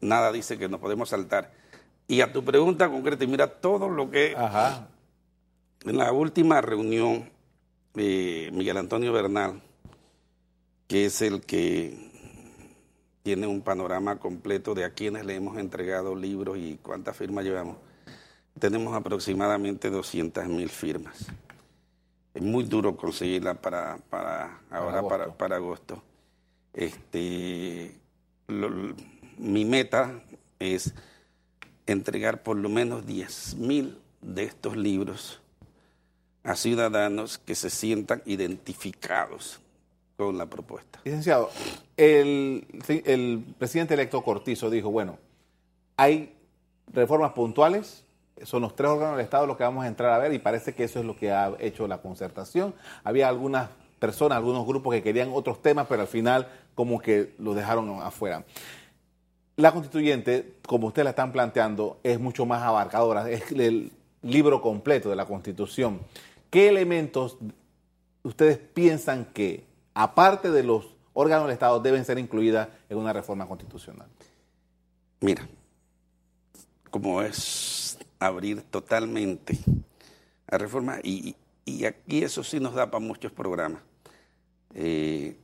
nada 0.02 0.32
dice 0.32 0.58
que 0.58 0.70
nos 0.70 0.80
podemos 0.80 1.10
saltar. 1.10 1.52
Y 2.08 2.22
a 2.22 2.34
tu 2.34 2.44
pregunta 2.44 2.90
concreta, 2.90 3.24
y 3.24 3.28
mira 3.28 3.48
todo 3.48 3.90
lo 3.90 4.10
que... 4.12 4.36
Ajá. 4.38 4.88
En 5.86 5.98
la 5.98 6.12
última 6.12 6.62
reunión, 6.62 7.30
eh, 7.96 8.50
Miguel 8.54 8.78
Antonio 8.78 9.12
Bernal, 9.12 9.62
que 10.88 11.06
es 11.06 11.22
el 11.22 11.42
que 11.42 12.12
tiene 13.22 13.48
un 13.48 13.62
panorama 13.62 14.18
completo 14.18 14.76
de 14.76 14.86
a 14.86 14.92
quienes 14.92 15.26
le 15.26 15.36
hemos 15.36 15.58
entregado 15.58 16.16
libros 16.16 16.58
y 16.58 16.80
cuántas 16.82 17.18
firmas 17.18 17.44
llevamos, 17.44 17.78
tenemos 18.60 18.94
aproximadamente 18.94 19.90
200 19.90 20.48
mil 20.48 20.70
firmas 20.70 21.28
es 22.34 22.42
muy 22.42 22.64
duro 22.64 22.96
conseguirla 22.98 23.56
para, 23.56 23.98
para 24.10 24.62
ahora, 24.72 25.04
para 25.04 25.24
agosto. 25.24 25.38
Para, 25.38 25.56
agosto. 25.56 26.04
Este, 26.74 27.96
mi 29.38 29.66
meta 29.66 30.22
es 30.60 30.94
entregar 31.86 32.44
por 32.44 32.58
lo 32.58 32.70
menos 32.70 33.06
10 33.06 33.56
mil 33.56 34.00
de 34.22 34.44
estos 34.44 34.78
libros 34.78 35.40
a 36.44 36.56
ciudadanos 36.56 37.38
que 37.38 37.56
se 37.56 37.70
sientan 37.70 38.22
identificados 38.26 39.60
con 40.18 40.38
la 40.38 40.46
propuesta. 40.46 41.00
Licenciado, 41.04 41.50
el, 41.98 42.66
el 42.88 43.44
presidente 43.58 43.94
electo 43.94 44.22
Cortizo 44.22 44.70
dijo, 44.70 44.92
bueno, 44.92 45.18
hay 45.98 46.34
reformas 46.92 47.34
puntuales 47.34 48.04
son 48.46 48.64
los 48.64 48.76
tres 48.76 48.90
órganos 48.90 49.18
del 49.18 49.26
Estado 49.26 49.48
los 49.48 49.58
que 49.58 49.64
vamos 49.64 49.86
a 49.86 49.88
entrar 49.88 50.12
a 50.12 50.18
ver 50.18 50.34
y 50.34 50.40
parece 50.40 50.74
que 50.74 50.84
eso 50.84 51.00
es 51.00 51.06
lo 51.06 51.16
que 51.16 51.32
ha 51.32 51.54
hecho 51.60 51.88
la 51.88 52.00
concertación. 52.00 52.74
Había 53.04 53.30
algunas 53.30 53.70
personas, 54.00 54.38
algunos 54.38 54.66
grupos 54.66 54.94
que 54.94 55.04
querían 55.04 55.30
otros 55.34 55.62
temas, 55.62 55.88
pero 55.88 56.02
al 56.02 56.08
final 56.08 56.48
como 56.76 57.00
que 57.00 57.34
los 57.38 57.56
dejaron 57.56 58.02
afuera. 58.02 58.44
La 59.56 59.72
constituyente, 59.72 60.56
como 60.66 60.88
ustedes 60.88 61.04
la 61.04 61.12
están 61.12 61.32
planteando, 61.32 62.00
es 62.04 62.20
mucho 62.20 62.46
más 62.46 62.64
abarcadora. 62.64 63.30
Es 63.30 63.52
libro 64.24 64.62
completo 64.62 65.10
de 65.10 65.16
la 65.16 65.26
Constitución, 65.26 66.00
¿qué 66.50 66.70
elementos 66.70 67.38
ustedes 68.24 68.58
piensan 68.58 69.26
que, 69.26 69.66
aparte 69.94 70.50
de 70.50 70.64
los 70.64 70.96
órganos 71.14 71.46
del 71.46 71.54
Estado, 71.54 71.80
deben 71.80 72.06
ser 72.06 72.18
incluidas 72.18 72.70
en 72.90 72.98
una 72.98 73.14
reforma 73.14 73.48
constitucional? 73.48 74.08
Mira, 75.20 75.48
como 76.90 77.22
es 77.22 77.98
abrir 78.20 78.62
totalmente 78.64 79.60
a 80.48 80.58
reforma, 80.58 81.00
y, 81.04 81.36
aquí 81.86 82.24
eso 82.24 82.44
sí 82.44 82.60
nos 82.60 82.74
da 82.74 82.90
para 82.90 83.04
muchos 83.04 83.32
programas. 83.32 83.82
Eh, 84.74 85.38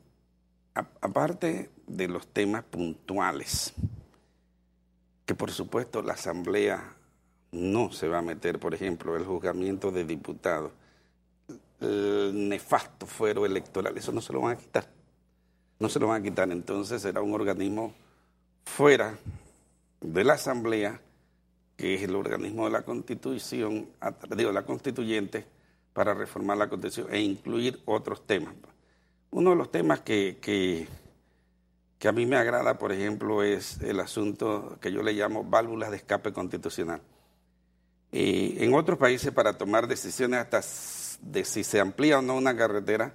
aparte 0.73 1.69
de 1.87 2.07
los 2.07 2.27
temas 2.27 2.63
puntuales, 2.63 3.73
que 5.29 5.36
por 5.36 5.51
supuesto 5.51 6.01
la 6.01 6.13
Asamblea 6.13 6.95
no 7.51 7.91
se 7.91 8.07
va 8.07 8.17
a 8.17 8.21
meter, 8.24 8.57
por 8.57 8.74
ejemplo, 8.74 9.15
el 9.15 9.25
juzgamiento 9.25 9.91
de 9.91 10.03
diputados, 10.03 10.71
el 11.79 12.50
nefasto 12.50 13.05
fuero 13.05 13.45
electoral, 13.45 13.95
eso 13.95 14.12
no 14.12 14.21
se 14.21 14.33
lo 14.33 14.41
van 14.41 14.57
a 14.57 14.59
quitar. 14.59 14.89
No 15.77 15.88
se 15.88 16.00
lo 16.00 16.07
van 16.07 16.21
a 16.21 16.24
quitar, 16.24 16.50
entonces 16.50 17.03
será 17.03 17.21
un 17.21 17.36
organismo 17.36 17.93
fuera 18.65 19.19
de 20.01 20.24
la 20.24 20.33
Asamblea, 20.33 21.00
que 21.77 21.93
es 21.93 22.01
el 22.01 22.15
organismo 22.15 22.65
de 22.65 22.71
la 22.71 22.81
Constitución, 22.81 23.88
digo, 24.36 24.51
la 24.51 24.65
constituyente, 24.65 25.45
para 25.93 26.15
reformar 26.15 26.57
la 26.57 26.69
Constitución 26.69 27.05
e 27.12 27.21
incluir 27.21 27.79
otros 27.86 28.25
temas. 28.25 28.55
Uno 29.29 29.51
de 29.51 29.57
los 29.57 29.69
temas 29.69 30.00
que, 30.00 30.39
que, 30.41 30.88
que 32.00 32.08
a 32.08 32.13
mí 32.13 32.25
me 32.25 32.38
agrada, 32.38 32.79
por 32.79 32.94
ejemplo, 32.94 33.44
es 33.44 33.82
el 33.82 34.00
asunto 34.00 34.77
que 34.82 34.91
yo 34.91 35.03
le 35.03 35.13
llamo 35.13 35.44
válvulas 35.44 35.91
de 35.91 35.98
escape 35.98 36.32
constitucional. 36.32 37.01
en 38.12 38.74
otros 38.74 38.98
países, 38.98 39.32
para 39.32 39.58
tomar 39.58 39.88
decisiones 39.88 40.39
hasta 40.39 40.62
de 41.22 41.44
si 41.44 41.63
se 41.63 41.79
amplía 41.82 42.20
o 42.20 42.22
no 42.22 42.36
una 42.36 42.56
carretera, 42.56 43.13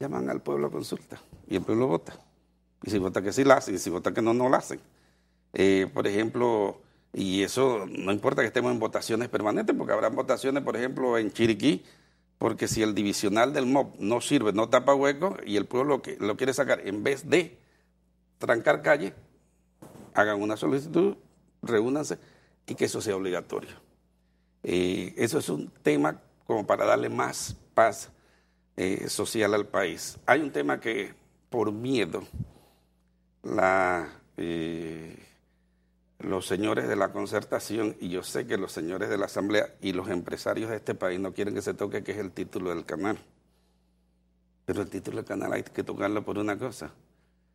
llaman 0.00 0.28
al 0.28 0.42
pueblo 0.42 0.66
a 0.66 0.70
consulta 0.70 1.20
y 1.48 1.56
el 1.56 1.62
pueblo 1.62 1.86
vota. 1.86 2.18
Y 2.82 2.90
si 2.90 2.98
vota 2.98 3.22
que 3.22 3.32
sí 3.32 3.44
la 3.44 3.54
hacen, 3.54 3.76
y 3.76 3.78
si 3.78 3.88
vota 3.88 4.12
que 4.12 4.20
no, 4.20 4.34
no 4.34 4.48
la 4.48 4.58
hacen. 4.58 4.80
Eh, 5.52 5.88
por 5.94 6.06
ejemplo, 6.08 6.80
y 7.12 7.42
eso 7.42 7.86
no 7.86 8.12
importa 8.12 8.42
que 8.42 8.48
estemos 8.48 8.72
en 8.72 8.80
votaciones 8.80 9.28
permanentes, 9.28 9.74
porque 9.76 9.92
habrá 9.92 10.08
votaciones, 10.08 10.64
por 10.64 10.76
ejemplo, 10.76 11.16
en 11.16 11.32
Chiriquí, 11.32 11.84
porque 12.38 12.66
si 12.66 12.82
el 12.82 12.94
divisional 12.94 13.52
del 13.52 13.66
MOB 13.66 14.00
no 14.00 14.20
sirve, 14.20 14.52
no 14.52 14.68
tapa 14.68 14.94
hueco, 14.94 15.36
y 15.46 15.56
el 15.56 15.66
pueblo 15.66 16.02
lo, 16.04 16.26
lo 16.26 16.36
quiere 16.36 16.52
sacar, 16.52 16.86
en 16.86 17.04
vez 17.04 17.30
de 17.30 17.63
trancar 18.38 18.82
calle, 18.82 19.14
hagan 20.14 20.40
una 20.40 20.56
solicitud, 20.56 21.16
reúnanse 21.62 22.18
y 22.66 22.74
que 22.74 22.86
eso 22.86 23.00
sea 23.00 23.16
obligatorio. 23.16 23.70
Eh, 24.62 25.14
eso 25.16 25.38
es 25.38 25.48
un 25.48 25.68
tema 25.82 26.20
como 26.46 26.66
para 26.66 26.84
darle 26.84 27.08
más 27.08 27.56
paz 27.74 28.10
eh, 28.76 29.08
social 29.08 29.54
al 29.54 29.66
país. 29.66 30.18
Hay 30.26 30.40
un 30.40 30.50
tema 30.50 30.80
que 30.80 31.14
por 31.50 31.72
miedo 31.72 32.22
la, 33.42 34.08
eh, 34.36 35.16
los 36.18 36.46
señores 36.46 36.88
de 36.88 36.96
la 36.96 37.12
concertación, 37.12 37.96
y 38.00 38.08
yo 38.08 38.22
sé 38.22 38.46
que 38.46 38.56
los 38.56 38.72
señores 38.72 39.08
de 39.10 39.18
la 39.18 39.26
Asamblea 39.26 39.74
y 39.80 39.92
los 39.92 40.08
empresarios 40.08 40.70
de 40.70 40.76
este 40.76 40.94
país 40.94 41.20
no 41.20 41.34
quieren 41.34 41.54
que 41.54 41.62
se 41.62 41.74
toque, 41.74 42.02
que 42.02 42.12
es 42.12 42.18
el 42.18 42.32
título 42.32 42.70
del 42.70 42.84
canal. 42.84 43.18
Pero 44.64 44.82
el 44.82 44.88
título 44.88 45.18
del 45.18 45.26
canal 45.26 45.52
hay 45.52 45.62
que 45.62 45.84
tocarlo 45.84 46.24
por 46.24 46.38
una 46.38 46.58
cosa. 46.58 46.90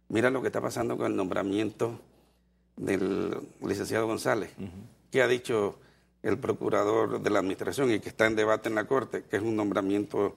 Mira 0.09 0.31
lo 0.31 0.41
que 0.41 0.47
está 0.47 0.59
pasando 0.59 0.97
con 0.97 1.05
el 1.05 1.15
nombramiento 1.15 1.99
del 2.75 3.37
licenciado 3.61 4.07
González, 4.07 4.51
que 5.11 5.21
ha 5.21 5.27
dicho 5.27 5.77
el 6.23 6.37
procurador 6.37 7.21
de 7.21 7.29
la 7.29 7.39
administración 7.39 7.91
y 7.91 7.99
que 7.99 8.09
está 8.09 8.25
en 8.25 8.35
debate 8.35 8.69
en 8.69 8.75
la 8.75 8.85
Corte, 8.85 9.23
que 9.23 9.37
es 9.37 9.43
un 9.43 9.55
nombramiento 9.55 10.35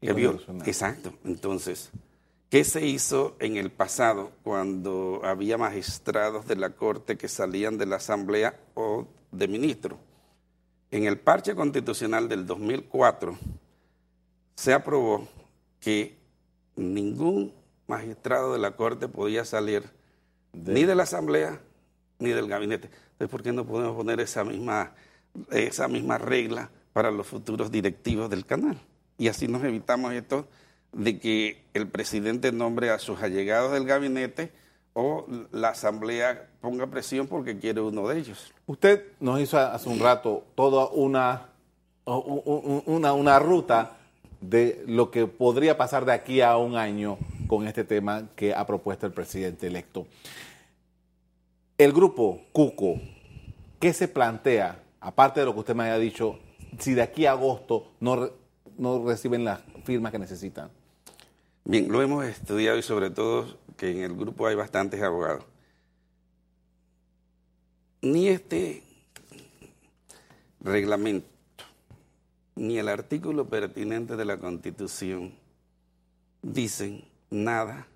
que 0.00 0.12
vio. 0.12 0.38
Exacto. 0.64 1.14
Entonces, 1.24 1.90
¿qué 2.50 2.62
se 2.64 2.86
hizo 2.86 3.36
en 3.40 3.56
el 3.56 3.70
pasado 3.70 4.32
cuando 4.42 5.20
había 5.24 5.56
magistrados 5.56 6.46
de 6.46 6.56
la 6.56 6.70
Corte 6.70 7.16
que 7.16 7.28
salían 7.28 7.78
de 7.78 7.86
la 7.86 7.96
Asamblea 7.96 8.60
o 8.74 9.06
de 9.32 9.48
ministros? 9.48 9.98
En 10.90 11.04
el 11.04 11.18
parche 11.18 11.54
constitucional 11.54 12.28
del 12.28 12.46
2004 12.46 13.36
se 14.54 14.72
aprobó 14.72 15.26
que 15.80 16.16
ningún 16.76 17.52
magistrado 17.86 18.52
de 18.52 18.58
la 18.58 18.76
Corte 18.76 19.08
podía 19.08 19.44
salir 19.44 19.84
ni 20.52 20.84
de 20.84 20.94
la 20.94 21.04
Asamblea 21.04 21.60
ni 22.18 22.30
del 22.30 22.48
gabinete. 22.48 22.88
Entonces, 23.12 23.28
¿por 23.28 23.42
qué 23.42 23.52
no 23.52 23.64
podemos 23.64 23.96
poner 23.96 24.20
esa 24.20 24.44
misma 24.44 24.94
esa 25.50 25.88
misma 25.88 26.18
regla 26.18 26.70
para 26.92 27.10
los 27.10 27.26
futuros 27.26 27.70
directivos 27.70 28.30
del 28.30 28.46
canal. 28.46 28.78
Y 29.18 29.28
así 29.28 29.48
nos 29.48 29.62
evitamos 29.64 30.12
esto 30.12 30.46
de 30.92 31.18
que 31.18 31.64
el 31.74 31.88
presidente 31.88 32.52
nombre 32.52 32.90
a 32.90 32.98
sus 32.98 33.22
allegados 33.22 33.72
del 33.72 33.84
gabinete 33.84 34.52
o 34.94 35.26
la 35.52 35.70
asamblea 35.70 36.48
ponga 36.60 36.86
presión 36.86 37.26
porque 37.26 37.58
quiere 37.58 37.80
uno 37.80 38.08
de 38.08 38.18
ellos. 38.18 38.52
Usted 38.66 39.04
nos 39.20 39.40
hizo 39.40 39.58
hace 39.58 39.88
un 39.88 39.98
rato 39.98 40.44
toda 40.54 40.88
una, 40.88 41.50
una, 42.06 43.12
una 43.12 43.38
ruta 43.38 43.98
de 44.40 44.82
lo 44.86 45.10
que 45.10 45.26
podría 45.26 45.76
pasar 45.76 46.04
de 46.04 46.12
aquí 46.12 46.40
a 46.40 46.56
un 46.56 46.76
año 46.76 47.18
con 47.46 47.66
este 47.66 47.84
tema 47.84 48.28
que 48.34 48.54
ha 48.54 48.66
propuesto 48.66 49.06
el 49.06 49.12
presidente 49.12 49.66
electo. 49.66 50.06
El 51.78 51.92
grupo 51.92 52.42
Cuco, 52.52 53.00
¿qué 53.78 53.92
se 53.92 54.08
plantea 54.08 54.82
aparte 55.00 55.40
de 55.40 55.46
lo 55.46 55.54
que 55.54 55.60
usted 55.60 55.74
me 55.74 55.84
haya 55.84 55.98
dicho, 55.98 56.38
si 56.78 56.94
de 56.94 57.02
aquí 57.02 57.26
a 57.26 57.32
agosto 57.32 57.92
no, 58.00 58.30
no 58.78 59.06
reciben 59.06 59.44
las 59.44 59.60
firmas 59.84 60.12
que 60.12 60.18
necesitan? 60.18 60.70
Bien, 61.64 61.90
lo 61.90 62.00
hemos 62.00 62.24
estudiado 62.24 62.78
y 62.78 62.82
sobre 62.82 63.10
todo 63.10 63.58
que 63.76 63.90
en 63.90 63.98
el 63.98 64.14
grupo 64.14 64.46
hay 64.46 64.54
bastantes 64.54 65.02
abogados. 65.02 65.44
Ni 68.02 68.28
este 68.28 68.82
reglamento, 70.60 71.26
ni 72.54 72.78
el 72.78 72.88
artículo 72.88 73.46
pertinente 73.48 74.16
de 74.16 74.24
la 74.24 74.38
Constitución 74.38 75.34
dicen 76.42 77.04
nada 77.44 77.86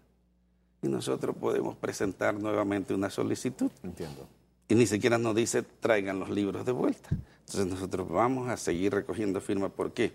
y 0.83 0.89
nosotros 0.89 1.37
podemos 1.37 1.77
presentar 1.77 2.35
nuevamente 2.35 2.95
una 2.95 3.11
solicitud. 3.11 3.71
Entiendo 3.83 4.27
y 4.71 4.77
ni 4.77 4.87
siquiera 4.87 5.19
nos 5.19 5.35
dice 5.35 5.63
traigan 5.63 6.21
los 6.21 6.31
libros 6.31 6.65
de 6.65 6.71
vuelta. 6.71 7.09
Entonces 7.11 7.67
nosotros 7.67 8.09
vamos 8.09 8.49
a 8.49 8.57
seguir 8.57 8.95
recogiendo 8.95 9.41
firmas. 9.41 9.73
¿Por 9.73 9.93
qué? 9.93 10.13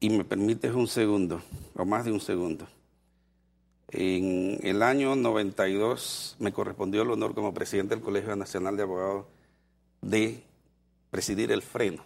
Y 0.00 0.10
me 0.10 0.24
permites 0.24 0.74
un 0.74 0.88
segundo, 0.88 1.40
o 1.76 1.84
más 1.84 2.04
de 2.04 2.10
un 2.10 2.20
segundo. 2.20 2.66
En 3.90 4.58
el 4.62 4.82
año 4.82 5.14
92 5.14 6.36
me 6.40 6.52
correspondió 6.52 7.02
el 7.02 7.10
honor 7.10 7.32
como 7.32 7.54
presidente 7.54 7.94
del 7.94 8.02
Colegio 8.02 8.34
Nacional 8.34 8.76
de 8.76 8.82
Abogados 8.82 9.26
de 10.00 10.42
presidir 11.12 11.52
el 11.52 11.62
freno. 11.62 12.02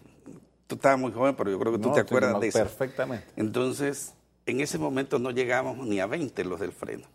Tú 0.67 0.75
estabas 0.75 0.99
muy 0.99 1.13
joven, 1.13 1.35
pero 1.35 1.51
yo 1.51 1.59
creo 1.59 1.73
que 1.73 1.79
tú 1.79 1.93
te 1.95 2.01
acuerdas 2.01 2.39
de 2.41 2.49
eso. 2.49 2.59
Perfectamente. 2.59 3.27
Entonces, 3.37 4.13
en 4.47 4.61
ese 4.61 4.79
momento 4.79 5.19
no 5.19 5.31
llegamos 5.31 5.87
ni 5.87 6.01
a 6.01 6.07
20 6.07 6.45
los 6.45 6.61
del 6.61 6.73
freno. 6.73 7.07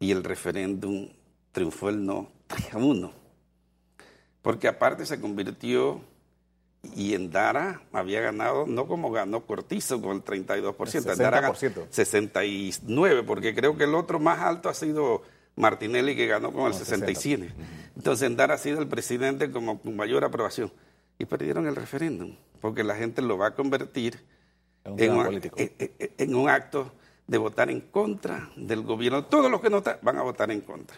Y 0.00 0.10
el 0.10 0.24
referéndum 0.24 1.08
triunfó 1.52 1.88
el 1.88 2.04
no 2.04 2.28
3 2.46 2.74
a 2.74 2.78
1. 2.78 3.12
Porque 4.42 4.68
aparte 4.68 5.06
se 5.06 5.20
convirtió 5.20 6.02
y 6.94 7.14
en 7.14 7.30
Dara 7.30 7.82
había 7.92 8.20
ganado, 8.20 8.66
no 8.66 8.86
como 8.86 9.10
ganó 9.10 9.46
Cortizo 9.46 10.02
con 10.02 10.16
el 10.16 10.24
32%, 10.24 11.12
en 11.12 11.18
Dara 11.18 11.54
69, 11.54 13.22
porque 13.22 13.54
creo 13.54 13.76
que 13.78 13.84
el 13.84 13.94
otro 13.94 14.20
más 14.20 14.40
alto 14.40 14.68
ha 14.68 14.74
sido 14.74 15.22
Martinelli 15.56 16.14
que 16.16 16.26
ganó 16.26 16.52
con 16.52 16.66
el 16.66 16.74
67. 16.74 17.52
Entonces 17.96 18.26
en 18.26 18.36
Dara 18.36 18.54
ha 18.54 18.58
sido 18.58 18.80
el 18.80 18.88
presidente 18.88 19.50
como 19.50 19.80
con 19.80 19.96
mayor 19.96 20.24
aprobación. 20.24 20.70
Y 21.18 21.26
perdieron 21.26 21.66
el 21.68 21.76
referéndum, 21.76 22.36
porque 22.60 22.82
la 22.82 22.96
gente 22.96 23.22
lo 23.22 23.38
va 23.38 23.48
a 23.48 23.54
convertir 23.54 24.18
en 24.84 26.34
un, 26.34 26.48
acto 26.48 26.92
de 27.26 27.38
votar 27.38 27.70
en 27.70 27.80
contra 27.80 28.50
del 28.56 28.82
gobierno. 28.82 29.24
Todos 29.24 29.50
los 29.50 29.60
que 29.60 29.70
no 29.70 29.78
están 29.78 29.98
van 30.02 30.18
a 30.18 30.22
votar 30.22 30.50
en 30.50 30.60
contra. 30.60 30.96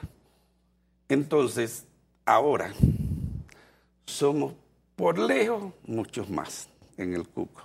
Entonces, 1.09 1.87
ahora 2.25 2.73
somos 4.05 4.55
por 4.97 5.19
lejos 5.19 5.73
muchos 5.87 6.29
más 6.29 6.69
en 6.97 7.15
el 7.15 7.29
cuco. 7.29 7.63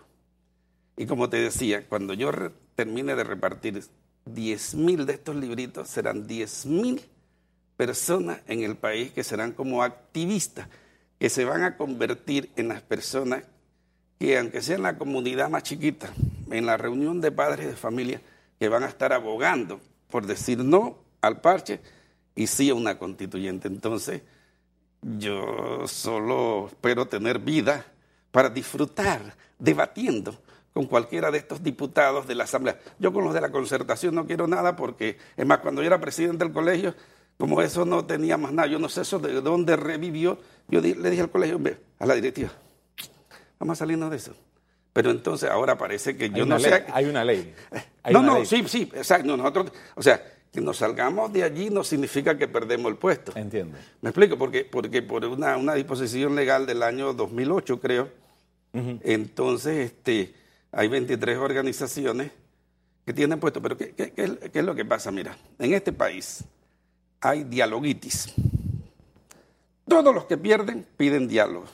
Y 0.98 1.06
como 1.06 1.30
te 1.30 1.38
decía, 1.38 1.88
cuando 1.88 2.13
yo 2.13 2.32
termine 2.75 3.16
de 3.16 3.24
repartir 3.24 3.84
10 4.25 4.75
mil 4.75 5.06
de 5.06 5.13
estos 5.13 5.36
libritos, 5.36 5.88
serán 5.88 6.28
10 6.28 6.66
mil 6.68 7.01
personas 7.78 8.42
en 8.48 8.62
el 8.62 8.75
país 8.75 9.12
que 9.12 9.24
serán 9.24 9.54
como 9.54 9.82
activistas, 9.82 10.68
que 11.20 11.30
se 11.30 11.46
van 11.46 11.63
a 11.63 11.78
convertir 11.78 12.51
en 12.56 12.68
las 12.68 12.82
personas 12.84 13.44
que, 14.22 14.38
aunque 14.38 14.62
sean 14.62 14.84
la 14.84 15.00
comunidad 15.00 15.50
más 15.50 15.63
chiquita, 15.63 16.13
en 16.51 16.68
la 16.68 16.78
reunión 16.78 17.22
de 17.22 17.32
padres 17.32 17.66
de 17.66 17.75
familia, 17.75 18.22
que 18.60 18.70
van 18.70 18.84
a 18.84 18.88
estar 18.88 19.13
abogando 19.13 19.80
por 20.12 20.28
decir 20.28 20.60
no 20.63 21.00
al 21.22 21.42
parche, 21.42 21.80
y 22.36 22.46
sí 22.46 22.70
a 22.70 22.75
una 22.75 23.00
constituyente. 23.00 23.68
Entonces, 23.68 24.22
yo 25.01 25.88
solo 25.88 26.68
espero 26.68 27.08
tener 27.08 27.40
vida 27.40 27.84
para 28.30 28.51
disfrutar 28.51 29.36
debatiendo 29.58 30.40
con 30.72 30.86
cualquiera 30.86 31.32
de 31.32 31.40
estos 31.40 31.63
diputados 31.63 32.28
de 32.28 32.36
la 32.36 32.44
Asamblea. 32.44 32.80
Yo 33.00 33.12
con 33.12 33.24
los 33.24 33.34
de 33.34 33.42
la 33.42 33.51
concertación 33.51 34.13
no 34.13 34.28
quiero 34.28 34.46
nada 34.46 34.75
porque, 34.75 35.18
es 35.36 35.46
más, 35.48 35.60
cuando 35.60 35.82
yo 35.82 35.88
era 35.88 36.00
presidente 36.00 36.46
del 36.46 36.54
colegio, 36.54 36.94
como 37.40 37.60
eso 37.63 37.86
no 37.86 38.06
tenía 38.06 38.38
más 38.38 38.51
nada, 38.51 38.68
yo 38.68 38.78
no 38.78 38.88
sé 38.88 39.01
eso 39.01 39.18
de 39.18 39.42
dónde 39.42 39.75
revivió, 39.78 40.38
yo 40.68 40.80
le 40.80 41.10
dije 41.10 41.24
al 41.24 41.32
colegio, 41.32 41.60
a 41.98 42.06
la 42.06 42.13
directiva, 42.13 42.51
vamos 43.62 43.77
a 43.77 43.80
salirnos 43.86 44.10
de 44.10 44.18
eso. 44.18 44.34
Pero 44.91 45.12
entonces 45.12 45.50
ahora 45.50 45.77
parece 45.77 46.18
que 46.18 46.32
yo 46.32 46.46
no 46.46 46.60
sé. 46.60 46.84
Hay 46.91 47.06
una 47.06 47.24
ley. 47.24 47.53
no, 48.12 48.22
no, 48.22 48.44
sí, 48.44 48.63
sí, 48.68 48.91
exacto. 48.94 49.38
Nosotros, 49.38 49.72
o 49.96 50.01
sea, 50.01 50.22
que 50.51 50.60
nos 50.60 50.77
salgamos 50.77 51.32
de 51.32 51.44
allí 51.44 51.70
no 51.70 51.84
significa 51.84 52.38
que 52.38 52.48
perdemos 52.48 52.91
el 52.91 52.98
puesto. 52.98 53.32
Entiendo. 53.36 53.77
¿Me 54.01 54.10
explico? 54.10 54.38
Porque, 54.38 54.65
porque 54.65 55.03
por 55.03 55.24
una, 55.25 55.58
una 55.58 55.75
disposición 55.75 56.36
legal 56.36 56.65
del 56.65 56.82
año 56.82 57.13
2008, 57.13 57.80
creo, 57.80 58.10
entonces 58.74 59.91
este, 59.91 60.34
hay 60.72 60.88
23 60.88 61.38
organizaciones 61.38 62.32
que 63.06 63.13
tienen 63.13 63.39
puesto. 63.39 63.62
Pero 63.62 63.77
¿qué, 63.77 63.94
qué, 63.94 64.12
qué 64.12 64.60
es 64.60 64.65
lo 64.65 64.74
que 64.74 64.86
pasa? 64.86 65.12
Mira, 65.12 65.38
en 65.60 65.74
este 65.74 65.94
país 65.94 66.44
hay 67.22 67.44
dialoguitis. 67.44 68.34
Todos 69.88 70.15
los 70.15 70.25
que 70.25 70.38
pierden 70.38 70.86
piden 70.98 71.27
diálogo. 71.27 71.68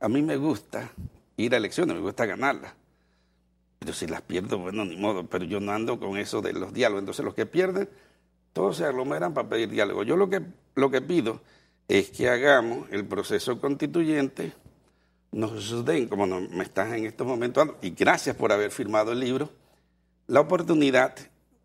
A 0.00 0.08
mí 0.08 0.22
me 0.22 0.36
gusta 0.36 0.90
ir 1.36 1.54
a 1.54 1.56
elecciones, 1.56 1.96
me 1.96 2.02
gusta 2.02 2.26
ganarlas. 2.26 2.74
Pero 3.78 3.92
si 3.92 4.06
las 4.06 4.22
pierdo, 4.22 4.58
bueno, 4.58 4.84
ni 4.84 4.96
modo, 4.96 5.26
pero 5.26 5.44
yo 5.44 5.60
no 5.60 5.72
ando 5.72 5.98
con 5.98 6.16
eso 6.16 6.42
de 6.42 6.52
los 6.52 6.72
diálogos. 6.72 7.02
Entonces 7.02 7.24
los 7.24 7.34
que 7.34 7.46
pierden, 7.46 7.88
todos 8.52 8.78
se 8.78 8.84
aglomeran 8.84 9.34
para 9.34 9.48
pedir 9.48 9.68
diálogo. 9.68 10.02
Yo 10.02 10.16
lo 10.16 10.28
que, 10.28 10.42
lo 10.74 10.90
que 10.90 11.00
pido 11.02 11.40
es 11.88 12.10
que 12.10 12.28
hagamos 12.28 12.88
el 12.90 13.04
proceso 13.04 13.60
constituyente, 13.60 14.52
nos 15.32 15.84
den, 15.84 16.08
como 16.08 16.26
me 16.26 16.64
estás 16.64 16.92
en 16.94 17.06
estos 17.06 17.26
momentos, 17.26 17.68
y 17.82 17.90
gracias 17.90 18.34
por 18.34 18.52
haber 18.52 18.70
firmado 18.70 19.12
el 19.12 19.20
libro, 19.20 19.50
la 20.26 20.40
oportunidad 20.40 21.14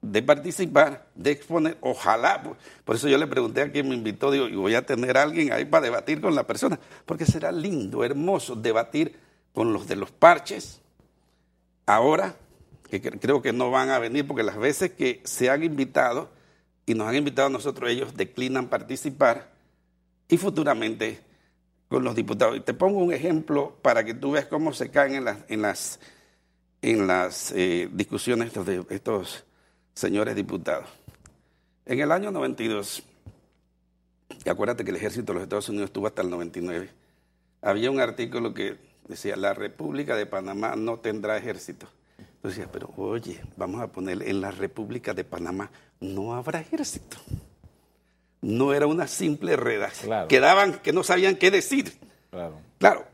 de 0.02 0.24
participar, 0.24 1.08
de 1.14 1.32
exponer, 1.32 1.78
ojalá, 1.82 2.42
por 2.86 2.96
eso 2.96 3.08
yo 3.08 3.18
le 3.18 3.28
pregunté 3.28 3.62
a 3.62 3.72
quien 3.72 3.88
me 3.88 3.96
invitó, 3.96 4.32
digo, 4.32 4.48
y 4.48 4.56
voy 4.56 4.74
a 4.74 4.86
tener 4.86 5.18
a 5.18 5.24
alguien 5.24 5.54
ahí 5.54 5.66
para 5.66 5.86
debatir 5.86 6.22
con 6.22 6.34
la 6.34 6.48
persona, 6.48 6.80
porque 7.06 7.26
será 7.26 7.52
lindo, 7.52 8.04
hermoso 8.04 8.56
debatir 8.56 9.16
con 9.54 9.74
los 9.74 9.88
de 9.88 9.96
los 9.96 10.12
parches, 10.12 10.82
ahora, 11.86 12.36
que 12.90 13.00
creo 13.00 13.42
que 13.42 13.54
no 13.54 13.70
van 13.70 13.90
a 13.90 14.00
venir 14.00 14.28
porque 14.28 14.44
las 14.44 14.58
veces 14.58 14.92
que 14.92 15.22
se 15.24 15.50
han 15.50 15.64
invitado 15.64 16.30
y 16.86 16.94
nos 16.94 17.08
han 17.08 17.16
invitado 17.16 17.48
a 17.48 17.52
nosotros, 17.52 17.90
ellos 17.90 18.18
declinan 18.18 18.68
participar 18.68 19.52
y 20.28 20.38
futuramente 20.38 21.22
con 21.88 22.04
los 22.04 22.16
diputados. 22.16 22.58
Y 22.58 22.62
te 22.62 22.74
pongo 22.74 23.00
un 23.00 23.14
ejemplo 23.14 23.78
para 23.82 24.04
que 24.04 24.14
tú 24.14 24.32
veas 24.32 24.48
cómo 24.48 24.74
se 24.74 24.90
caen 24.90 25.16
en 25.16 25.26
las, 25.26 25.38
en 25.48 25.62
las, 25.62 26.00
en 26.82 27.08
las 27.08 27.52
eh, 27.52 27.90
discusiones 27.94 28.54
de 28.54 28.86
estos 28.90 29.46
señores 29.94 30.36
diputados. 30.36 30.88
En 31.86 32.00
el 32.00 32.12
año 32.12 32.32
92, 32.32 33.04
y 34.46 34.50
acuérdate 34.50 34.84
que 34.84 34.92
el 34.92 34.98
ejército 34.98 35.34
de 35.34 35.34
los 35.36 35.44
Estados 35.44 35.70
Unidos 35.70 35.88
estuvo 35.88 36.08
hasta 36.08 36.22
el 36.22 36.30
99, 36.30 36.90
había 37.62 37.92
un 37.92 38.00
artículo 38.00 38.54
que 38.54 38.78
decía, 39.08 39.36
la 39.36 39.54
República 39.54 40.16
de 40.16 40.26
Panamá 40.26 40.76
no 40.76 41.00
tendrá 41.00 41.38
ejército. 41.38 41.88
Yo 42.44 42.50
decía, 42.50 42.68
pero 42.72 42.92
oye, 42.98 43.40
vamos 43.56 43.82
a 43.82 43.88
poner 43.88 44.24
en 44.24 44.42
la 44.42 44.52
República 44.52 45.14
de 45.14 45.24
Panamá 45.24 45.70
no 46.00 46.34
habrá 46.34 46.60
ejército. 46.60 47.18
No 48.42 48.74
era 48.74 48.88
una 48.88 49.08
simple 49.08 49.56
redacción. 49.56 50.28
Quedaban 50.28 50.80
que 50.80 50.92
no 50.92 51.04
sabían 51.04 51.36
qué 51.36 51.52
decir. 51.52 51.94
Claro. 52.32 52.58
claro, 52.80 53.06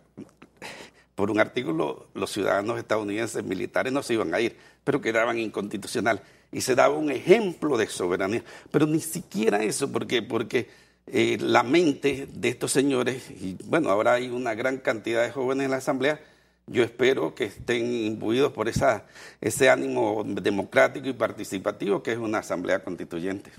por 1.15 1.31
un 1.31 1.39
artículo 1.39 2.07
los 2.13 2.31
ciudadanos 2.31 2.77
estadounidenses 2.77 3.43
militares 3.43 3.91
no 3.91 4.03
se 4.03 4.13
iban 4.13 4.34
a 4.34 4.39
ir, 4.39 4.55
pero 4.84 5.01
quedaban 5.01 5.39
inconstitucional. 5.39 6.22
Y 6.51 6.61
se 6.61 6.75
daba 6.75 6.95
un 6.95 7.11
ejemplo 7.11 7.77
de 7.77 7.88
soberanía. 7.88 8.43
Pero 8.71 8.86
ni 8.86 8.99
siquiera 8.99 9.63
eso, 9.63 9.91
porque, 9.91 10.21
porque 10.21 10.69
eh, 11.07 11.38
la 11.39 11.63
mente 11.63 12.27
de 12.33 12.49
estos 12.49 12.71
señores, 12.71 13.29
y 13.31 13.57
bueno, 13.65 13.89
ahora 13.89 14.13
hay 14.13 14.29
una 14.29 14.55
gran 14.55 14.77
cantidad 14.77 15.23
de 15.23 15.31
jóvenes 15.31 15.65
en 15.65 15.71
la 15.71 15.77
Asamblea, 15.77 16.19
yo 16.67 16.83
espero 16.83 17.33
que 17.33 17.45
estén 17.45 17.93
imbuidos 17.93 18.51
por 18.51 18.67
esa, 18.67 19.05
ese 19.39 19.69
ánimo 19.69 20.23
democrático 20.25 21.07
y 21.07 21.13
participativo 21.13 22.03
que 22.03 22.12
es 22.12 22.17
una 22.17 22.39
Asamblea 22.39 22.83
Constituyente. 22.83 23.51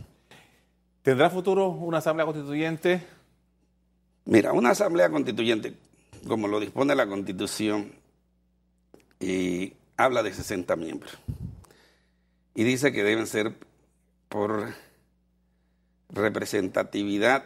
¿Tendrá 1.02 1.30
futuro 1.30 1.68
una 1.68 1.98
Asamblea 1.98 2.26
Constituyente? 2.26 3.02
Mira, 4.26 4.52
una 4.52 4.70
Asamblea 4.70 5.08
Constituyente, 5.08 5.72
como 6.26 6.48
lo 6.48 6.60
dispone 6.60 6.94
la 6.94 7.06
Constitución, 7.06 7.92
y 9.18 9.72
habla 9.96 10.22
de 10.22 10.34
60 10.34 10.76
miembros. 10.76 11.16
Y 12.58 12.64
dice 12.64 12.90
que 12.90 13.04
deben 13.04 13.28
ser 13.28 13.54
por 14.28 14.74
representatividad 16.08 17.44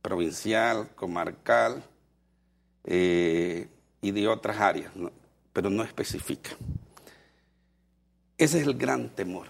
provincial, 0.00 0.88
comarcal 0.94 1.84
eh, 2.84 3.68
y 4.00 4.12
de 4.12 4.26
otras 4.26 4.60
áreas, 4.60 4.90
pero 5.52 5.68
no 5.68 5.82
especifica. 5.82 6.52
Ese 8.38 8.60
es 8.62 8.66
el 8.66 8.78
gran 8.78 9.10
temor, 9.10 9.48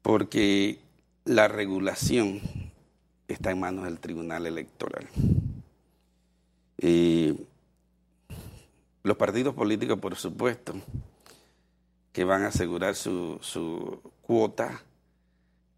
porque 0.00 0.78
la 1.26 1.48
regulación 1.48 2.40
está 3.28 3.50
en 3.50 3.60
manos 3.60 3.84
del 3.84 3.98
Tribunal 3.98 4.46
Electoral. 4.46 5.06
Y 6.80 7.46
los 9.02 9.18
partidos 9.18 9.54
políticos, 9.54 9.98
por 9.98 10.16
supuesto, 10.16 10.72
que 12.14 12.22
van 12.22 12.44
a 12.44 12.48
asegurar 12.48 12.94
su, 12.94 13.38
su 13.42 14.00
cuota 14.22 14.84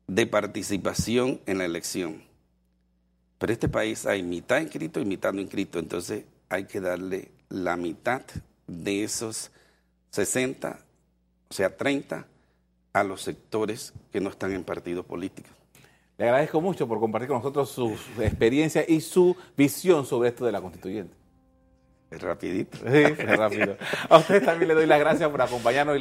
de 0.06 0.26
participación 0.26 1.40
en 1.46 1.58
la 1.58 1.64
elección. 1.64 2.22
Pero 3.38 3.50
en 3.50 3.54
este 3.54 3.70
país 3.70 4.04
hay 4.04 4.22
mitad 4.22 4.60
inscrito 4.60 5.00
y 5.00 5.06
mitad 5.06 5.32
no 5.32 5.40
inscrito, 5.40 5.78
entonces 5.78 6.24
hay 6.50 6.66
que 6.66 6.80
darle 6.80 7.30
la 7.48 7.76
mitad 7.78 8.20
de 8.66 9.02
esos 9.02 9.50
60, 10.10 10.78
o 11.48 11.54
sea, 11.54 11.74
30, 11.74 12.26
a 12.92 13.02
los 13.02 13.22
sectores 13.22 13.94
que 14.12 14.20
no 14.20 14.28
están 14.28 14.52
en 14.52 14.62
partidos 14.62 15.06
políticos. 15.06 15.52
Le 16.18 16.26
agradezco 16.26 16.60
mucho 16.60 16.86
por 16.86 17.00
compartir 17.00 17.28
con 17.28 17.38
nosotros 17.38 17.70
su 17.70 17.96
experiencia 18.20 18.84
y 18.86 19.00
su 19.00 19.34
visión 19.56 20.04
sobre 20.04 20.28
esto 20.28 20.44
de 20.44 20.52
la 20.52 20.60
constituyente. 20.60 21.14
Es 22.10 22.22
rapidito. 22.22 22.78
Sí, 22.78 22.84
es 22.86 23.36
rápido. 23.36 23.76
A 24.08 24.18
ustedes 24.18 24.44
también 24.44 24.68
le 24.68 24.74
doy 24.74 24.86
las 24.86 25.00
gracias 25.00 25.28
por 25.28 25.42
acompañarnos. 25.42 25.96